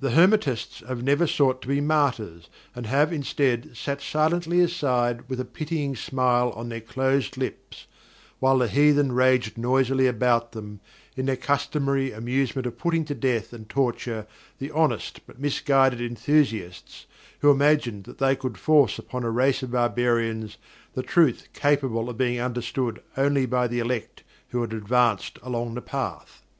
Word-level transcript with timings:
The 0.00 0.10
Hermetists 0.10 0.80
have 0.88 1.04
never 1.04 1.24
sought 1.24 1.62
to 1.62 1.68
be 1.68 1.80
martyrs, 1.80 2.48
and 2.74 2.84
have, 2.86 3.12
instead, 3.12 3.76
sat 3.76 4.00
silently 4.02 4.58
aside 4.58 5.28
with 5.28 5.38
a 5.38 5.44
pitying 5.44 5.94
smile 5.94 6.50
on 6.56 6.68
their 6.68 6.80
closed 6.80 7.36
lips, 7.36 7.86
while 8.40 8.58
the 8.58 8.66
"heathen 8.66 9.12
raged 9.12 9.56
noisily 9.56 10.08
about 10.08 10.50
them" 10.50 10.80
in 11.16 11.26
their 11.26 11.36
customary 11.36 12.10
amusement 12.10 12.66
of 12.66 12.76
putting 12.76 13.04
to 13.04 13.14
death 13.14 13.52
and 13.52 13.68
torture 13.68 14.26
the 14.58 14.72
honest 14.72 15.24
but 15.28 15.38
misguided 15.38 16.00
enthusiasts 16.00 17.06
who 17.38 17.48
imagined 17.48 18.02
that 18.02 18.18
they 18.18 18.34
could 18.34 18.58
force 18.58 18.98
upon 18.98 19.22
a 19.22 19.30
race 19.30 19.62
of 19.62 19.70
barbarians 19.70 20.56
the 20.94 21.04
truth 21.04 21.46
capable 21.52 22.10
of 22.10 22.18
being 22.18 22.40
understood 22.40 23.00
only 23.16 23.46
by 23.46 23.68
the 23.68 23.78
elect 23.78 24.24
who 24.48 24.60
had 24.60 24.72
advanced 24.72 25.38
along 25.40 25.74
The 25.74 25.82
Path. 25.82 26.42